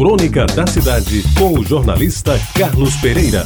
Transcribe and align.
Crônica 0.00 0.46
da 0.46 0.66
Cidade, 0.66 1.22
com 1.38 1.58
o 1.58 1.62
jornalista 1.62 2.32
Carlos 2.58 2.96
Pereira. 3.02 3.44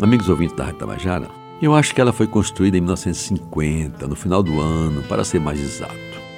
Amigos 0.00 0.28
ouvintes 0.28 0.56
da 0.56 0.66
Rádio 0.66 0.78
Tabajara, 0.78 1.28
eu 1.60 1.74
acho 1.74 1.92
que 1.92 2.00
ela 2.00 2.12
foi 2.12 2.28
construída 2.28 2.78
em 2.78 2.80
1950, 2.80 4.06
no 4.06 4.14
final 4.14 4.44
do 4.44 4.60
ano, 4.60 5.02
para 5.08 5.24
ser 5.24 5.40
mais 5.40 5.60
exato. 5.60 5.92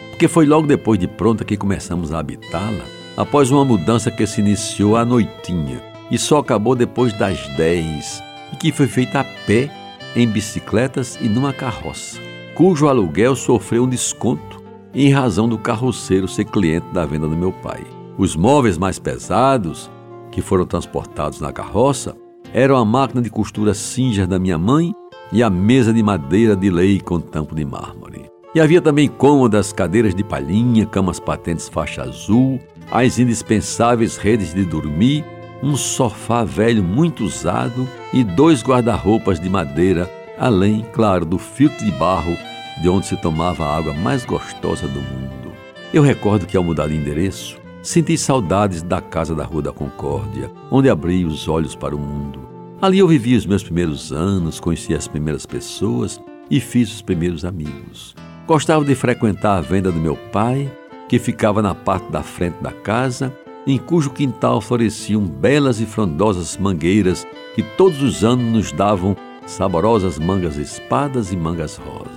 Porque 0.09 0.27
foi 0.29 0.47
logo 0.47 0.67
depois 0.67 0.99
de 0.99 1.07
pronta 1.07 1.45
que 1.45 1.59
começamos 1.59 2.11
a 2.11 2.21
habitá-la, 2.21 2.87
após 3.15 3.51
uma 3.51 3.63
mudança 3.63 4.11
que 4.11 4.27
se 4.27 4.41
iniciou 4.41 4.97
à 4.97 5.05
noitinha 5.05 5.83
e 6.11 6.17
só 6.17 6.39
acabou 6.39 6.75
depois 6.75 7.13
das 7.19 7.47
10, 7.55 8.23
e 8.55 8.57
que 8.57 8.73
foi 8.73 8.87
feita 8.87 9.21
a 9.21 9.25
pé, 9.25 9.71
em 10.17 10.27
bicicletas 10.27 11.19
e 11.21 11.29
numa 11.29 11.53
carroça, 11.53 12.19
cujo 12.55 12.89
aluguel 12.89 13.37
sofreu 13.37 13.85
um 13.85 13.89
desconto 13.91 14.56
em 15.05 15.13
razão 15.13 15.47
do 15.47 15.59
carroceiro 15.59 16.27
ser 16.27 16.47
cliente 16.47 16.87
da 16.91 17.05
venda 17.05 17.29
do 17.29 17.37
meu 17.37 17.53
pai. 17.53 17.85
Os 18.17 18.35
móveis 18.35 18.79
mais 18.79 18.99
pesados, 18.99 19.91
que 20.33 20.41
foram 20.41 20.65
transportados 20.65 21.39
na 21.39 21.53
carroça, 21.53 22.17
eram 22.51 22.77
a 22.77 22.85
máquina 22.85 23.21
de 23.21 23.29
costura 23.29 23.75
Singer 23.75 24.27
da 24.27 24.39
minha 24.39 24.57
mãe 24.57 24.95
e 25.31 25.43
a 25.43 25.51
mesa 25.51 25.93
de 25.93 26.03
madeira 26.03 26.57
de 26.57 26.71
lei 26.71 26.99
com 26.99 27.21
tampo 27.21 27.55
de 27.55 27.63
mármore. 27.63 28.31
E 28.55 28.61
havia 28.61 28.81
também 28.81 29.07
cômodas, 29.07 29.71
cadeiras 29.71 30.15
de 30.15 30.25
palhinha, 30.25 30.87
camas 30.87 31.21
patentes 31.21 31.69
faixa 31.69 32.03
azul, 32.03 32.59
as 32.91 33.19
indispensáveis 33.19 34.17
redes 34.17 34.55
de 34.55 34.65
dormir, 34.65 35.23
um 35.63 35.77
sofá 35.77 36.43
velho 36.43 36.83
muito 36.83 37.23
usado 37.23 37.87
e 38.15 38.25
dois 38.25 38.63
guarda-roupas 38.63 39.39
de 39.39 39.51
madeira, 39.51 40.11
além, 40.39 40.87
claro, 40.95 41.27
do 41.27 41.37
filtro 41.37 41.85
de 41.85 41.93
barro 41.93 42.35
de 42.81 42.89
onde 42.89 43.07
se 43.07 43.17
tomava 43.17 43.65
a 43.65 43.77
água 43.77 43.93
mais 43.95 44.25
gostosa 44.25 44.87
do 44.87 45.01
mundo. 45.01 45.53
Eu 45.93 46.03
recordo 46.03 46.47
que 46.47 46.57
ao 46.57 46.65
mudar 46.65 46.89
de 46.89 46.97
endereço, 46.97 47.59
senti 47.83 48.19
saudades 48.19 48.83
da 48.83 49.01
casa 49.01 49.35
da 49.35 49.45
Rua 49.45 49.63
da 49.63 49.73
Concórdia, 49.73 50.51
onde 50.71 50.91
abri 50.91 51.25
os 51.25 51.49
olhos 51.49 51.75
para 51.75 51.95
o 51.95 51.99
mundo. 51.99 52.41
Ali 52.81 52.99
eu 52.99 53.09
vivi 53.09 53.35
os 53.37 53.47
meus 53.47 53.63
primeiros 53.63 54.13
anos, 54.13 54.61
conheci 54.61 54.95
as 54.95 55.09
primeiras 55.09 55.47
pessoas 55.47 56.21
e 56.51 56.61
fiz 56.61 56.93
os 56.93 57.03
primeiros 57.03 57.45
amigos. 57.45 58.15
Gostava 58.47 58.85
de 58.85 58.95
frequentar 58.95 59.57
a 59.57 59.61
venda 59.61 59.91
do 59.91 59.99
meu 59.99 60.17
pai, 60.31 60.71
que 61.09 61.19
ficava 61.19 61.63
na 61.63 61.75
parte 61.75 62.11
da 62.11 62.23
frente 62.23 62.57
da 62.61 62.73
casa, 62.73 63.33
em 63.67 63.79
cujo 63.79 64.11
quintal 64.11 64.61
floresciam 64.61 65.23
belas 65.23 65.81
e 65.81 65.87
frondosas 65.87 66.57
mangueiras 66.57 67.27
que 67.55 67.63
todos 67.63 68.03
os 68.03 68.23
anos 68.23 68.45
nos 68.45 68.73
davam 68.73 69.17
saborosas 69.47 70.19
mangas 70.19 70.57
espadas 70.57 71.33
e 71.33 71.37
mangas 71.37 71.77
rosas. 71.77 72.16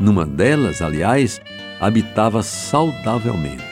Numa 0.00 0.24
delas, 0.24 0.80
aliás, 0.80 1.40
habitava 1.78 2.42
saudavelmente 2.42 3.62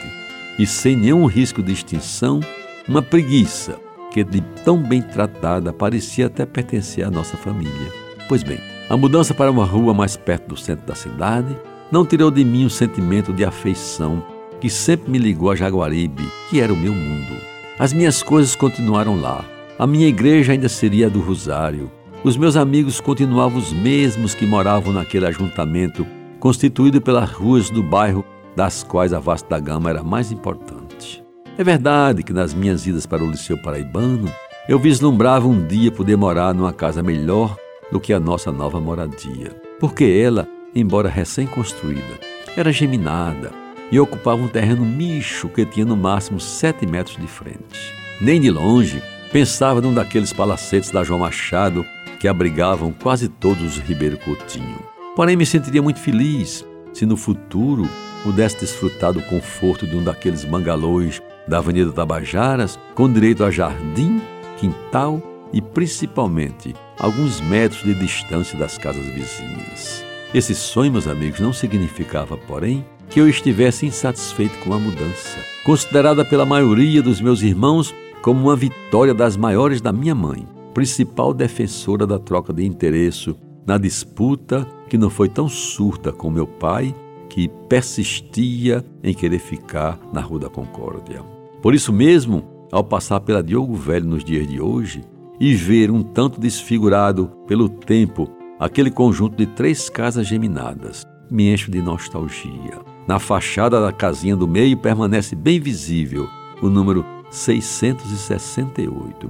e 0.59 0.67
sem 0.67 0.95
nenhum 0.95 1.25
risco 1.25 1.63
de 1.63 1.73
extinção 1.73 2.39
uma 2.87 3.01
preguiça 3.01 3.79
que, 4.11 4.23
de 4.23 4.41
tão 4.63 4.77
bem 4.77 5.01
tratada, 5.01 5.73
parecia 5.73 6.27
até 6.27 6.45
pertencer 6.45 7.03
à 7.03 7.09
nossa 7.09 7.35
família. 7.35 7.91
Pois 8.27 8.43
bem, 8.43 8.59
a 8.89 8.95
mudança 8.95 9.33
para 9.33 9.49
uma 9.49 9.65
rua 9.65 9.93
mais 9.93 10.15
perto 10.15 10.49
do 10.49 10.57
centro 10.57 10.85
da 10.85 10.95
cidade 10.95 11.57
não 11.91 12.05
tirou 12.05 12.29
de 12.29 12.43
mim 12.45 12.65
o 12.65 12.69
sentimento 12.69 13.33
de 13.33 13.43
afeição 13.43 14.23
que 14.61 14.69
sempre 14.69 15.09
me 15.09 15.17
ligou 15.17 15.49
a 15.49 15.55
Jaguaribe, 15.55 16.27
que 16.49 16.59
era 16.59 16.73
o 16.73 16.77
meu 16.77 16.93
mundo. 16.93 17.35
As 17.79 17.93
minhas 17.93 18.21
coisas 18.21 18.55
continuaram 18.55 19.19
lá. 19.19 19.45
A 19.79 19.87
minha 19.87 20.07
igreja 20.07 20.51
ainda 20.51 20.67
seria 20.67 21.07
a 21.07 21.09
do 21.09 21.21
Rosário. 21.21 21.89
Os 22.23 22.35
meus 22.35 22.57
amigos 22.57 22.99
continuavam 22.99 23.57
os 23.57 23.71
mesmos 23.71 24.35
que 24.35 24.45
moravam 24.45 24.91
naquele 24.91 25.25
ajuntamento 25.25 26.05
constituído 26.39 27.01
pelas 27.01 27.29
ruas 27.31 27.69
do 27.69 27.83
bairro, 27.83 28.23
das 28.55 28.83
quais 28.83 29.13
a 29.13 29.19
Vasta 29.19 29.59
Gama 29.59 29.89
era 29.89 30.03
mais 30.03 30.31
importante. 30.31 31.23
É 31.57 31.63
verdade 31.63 32.23
que 32.23 32.33
nas 32.33 32.53
minhas 32.53 32.87
idas 32.87 33.05
para 33.05 33.23
o 33.23 33.29
Liceu 33.29 33.57
Paraibano, 33.61 34.31
eu 34.67 34.79
vislumbrava 34.79 35.47
um 35.47 35.65
dia 35.65 35.91
poder 35.91 36.15
morar 36.15 36.53
numa 36.53 36.71
casa 36.71 37.03
melhor 37.03 37.55
do 37.91 37.99
que 37.99 38.13
a 38.13 38.19
nossa 38.19 38.51
nova 38.51 38.79
moradia, 38.79 39.59
porque 39.79 40.05
ela, 40.05 40.47
embora 40.73 41.09
recém-construída, 41.09 42.19
era 42.55 42.71
geminada 42.71 43.51
e 43.91 43.99
ocupava 43.99 44.41
um 44.41 44.47
terreno 44.47 44.85
micho 44.85 45.49
que 45.49 45.65
tinha 45.65 45.85
no 45.85 45.97
máximo 45.97 46.39
sete 46.39 46.85
metros 46.85 47.17
de 47.17 47.27
frente. 47.27 47.93
Nem 48.21 48.39
de 48.39 48.51
longe 48.51 49.01
pensava 49.31 49.81
num 49.81 49.93
daqueles 49.93 50.33
palacetes 50.33 50.91
da 50.91 51.03
João 51.03 51.19
Machado 51.19 51.85
que 52.19 52.27
abrigavam 52.27 52.91
quase 52.91 53.27
todos 53.27 53.63
os 53.63 53.77
Ribeiro 53.77 54.17
Coutinho. 54.17 54.98
Porém, 55.19 55.35
me 55.35 55.45
sentiria 55.45 55.81
muito 55.81 55.99
feliz 55.99 56.65
se 56.93 57.05
no 57.05 57.17
futuro 57.17 57.89
pudesse 58.23 58.61
desfrutar 58.61 59.11
do 59.11 59.21
conforto 59.23 59.85
de 59.85 59.93
um 59.97 60.01
daqueles 60.01 60.45
mangalões 60.45 61.21
da 61.45 61.57
Avenida 61.57 61.91
Tabajaras, 61.91 62.79
com 62.95 63.11
direito 63.11 63.43
a 63.43 63.51
jardim, 63.51 64.21
quintal 64.57 65.21
e 65.51 65.61
principalmente 65.61 66.73
alguns 66.97 67.41
metros 67.41 67.83
de 67.83 67.95
distância 67.95 68.57
das 68.57 68.77
casas 68.77 69.05
vizinhas. 69.07 70.05
Esse 70.33 70.55
sonho, 70.55 70.93
meus 70.93 71.05
amigos, 71.05 71.41
não 71.41 71.51
significava, 71.51 72.37
porém, 72.37 72.85
que 73.09 73.19
eu 73.19 73.27
estivesse 73.27 73.85
insatisfeito 73.85 74.57
com 74.59 74.73
a 74.73 74.79
mudança, 74.79 75.37
considerada 75.65 76.23
pela 76.23 76.45
maioria 76.45 77.01
dos 77.01 77.19
meus 77.19 77.41
irmãos 77.41 77.93
como 78.21 78.43
uma 78.43 78.55
vitória 78.55 79.13
das 79.13 79.35
maiores 79.35 79.81
da 79.81 79.91
minha 79.91 80.15
mãe, 80.15 80.47
principal 80.73 81.33
defensora 81.33 82.07
da 82.07 82.17
troca 82.17 82.53
de 82.53 82.65
interesse 82.65 83.35
na 83.65 83.77
disputa 83.77 84.67
que 84.89 84.97
não 84.97 85.09
foi 85.09 85.29
tão 85.29 85.47
surta 85.47 86.11
com 86.11 86.29
meu 86.29 86.47
pai, 86.47 86.95
que 87.29 87.47
persistia 87.69 88.83
em 89.03 89.13
querer 89.13 89.39
ficar 89.39 89.99
na 90.11 90.21
Rua 90.21 90.39
da 90.39 90.49
Concórdia. 90.49 91.21
Por 91.61 91.75
isso 91.75 91.93
mesmo, 91.93 92.43
ao 92.71 92.83
passar 92.83 93.19
pela 93.19 93.43
Diogo 93.43 93.75
Velho 93.75 94.07
nos 94.07 94.23
dias 94.23 94.47
de 94.47 94.59
hoje 94.59 95.03
e 95.39 95.53
ver 95.53 95.91
um 95.91 96.01
tanto 96.01 96.39
desfigurado 96.39 97.31
pelo 97.47 97.69
tempo 97.69 98.29
aquele 98.59 98.91
conjunto 98.91 99.37
de 99.37 99.45
três 99.45 99.89
casas 99.89 100.27
geminadas, 100.27 101.05
me 101.31 101.53
encho 101.53 101.71
de 101.71 101.81
nostalgia. 101.81 102.79
Na 103.07 103.17
fachada 103.19 103.79
da 103.81 103.91
casinha 103.93 104.35
do 104.35 104.47
meio 104.47 104.77
permanece 104.77 105.35
bem 105.35 105.59
visível 105.59 106.27
o 106.61 106.69
número 106.69 107.05
668, 107.31 108.07
668, 108.17 109.29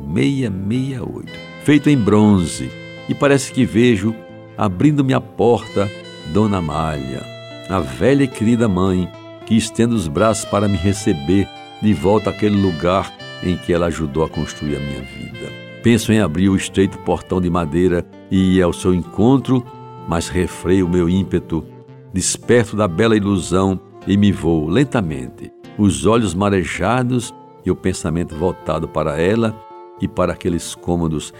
feito 1.63 1.89
em 1.89 1.97
bronze, 1.97 2.71
e 3.09 3.15
parece 3.15 3.51
que 3.51 3.65
vejo 3.65 4.15
abrindo-me 4.55 5.13
a 5.13 5.19
porta, 5.19 5.89
Dona 6.27 6.61
Malha, 6.61 7.25
a 7.67 7.79
velha 7.79 8.23
e 8.23 8.27
querida 8.27 8.67
mãe, 8.67 9.09
que 9.45 9.55
estende 9.55 9.95
os 9.95 10.07
braços 10.07 10.45
para 10.45 10.67
me 10.67 10.77
receber 10.77 11.47
de 11.81 11.93
volta 11.93 12.29
àquele 12.29 12.61
lugar 12.61 13.11
em 13.41 13.57
que 13.57 13.73
ela 13.73 13.87
ajudou 13.87 14.23
a 14.23 14.29
construir 14.29 14.75
a 14.75 14.79
minha 14.79 15.01
vida. 15.01 15.49
Penso 15.81 16.11
em 16.11 16.19
abrir 16.19 16.49
o 16.49 16.55
estreito 16.55 16.99
portão 16.99 17.41
de 17.41 17.49
madeira 17.49 18.05
e 18.29 18.57
ir 18.57 18.61
ao 18.61 18.73
seu 18.73 18.93
encontro, 18.93 19.65
mas 20.07 20.27
refreio 20.27 20.85
o 20.85 20.89
meu 20.89 21.09
ímpeto, 21.09 21.65
desperto 22.13 22.75
da 22.75 22.87
bela 22.87 23.15
ilusão 23.15 23.79
e 24.05 24.17
me 24.17 24.31
vou 24.31 24.67
lentamente, 24.67 25.51
os 25.77 26.05
olhos 26.05 26.33
marejados 26.35 27.33
e 27.65 27.71
o 27.71 27.75
pensamento 27.75 28.35
voltado 28.35 28.87
para 28.87 29.19
ela 29.19 29.55
e 30.01 30.07
para 30.07 30.33
aqueles 30.33 30.75
cômodos 30.75 31.33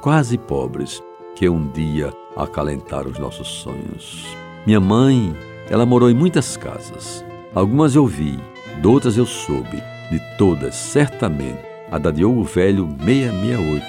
quase 0.00 0.36
pobres 0.36 1.02
que 1.36 1.48
um 1.48 1.68
dia 1.68 2.12
acalentaram 2.34 3.10
os 3.10 3.18
nossos 3.18 3.46
sonhos. 3.46 4.26
Minha 4.66 4.80
mãe, 4.80 5.36
ela 5.70 5.86
morou 5.86 6.10
em 6.10 6.14
muitas 6.14 6.56
casas. 6.56 7.24
Algumas 7.54 7.94
eu 7.94 8.06
vi, 8.06 8.38
de 8.80 8.88
outras 8.88 9.16
eu 9.16 9.26
soube. 9.26 9.82
De 10.10 10.20
todas, 10.38 10.74
certamente, 10.74 11.58
a 11.90 11.98
da 11.98 12.10
Diogo 12.10 12.42
Velho 12.42 12.88
668 13.04 13.84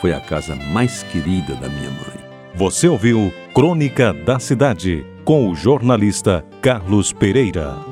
foi 0.00 0.12
a 0.12 0.20
casa 0.20 0.54
mais 0.54 1.02
querida 1.04 1.54
da 1.54 1.68
minha 1.68 1.90
mãe. 1.90 2.20
Você 2.54 2.88
ouviu 2.88 3.32
Crônica 3.54 4.12
da 4.12 4.38
Cidade 4.38 5.06
com 5.24 5.48
o 5.48 5.54
jornalista 5.54 6.44
Carlos 6.60 7.12
Pereira. 7.12 7.89